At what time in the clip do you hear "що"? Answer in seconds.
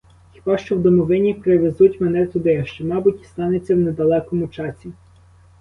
0.57-0.75, 2.65-2.85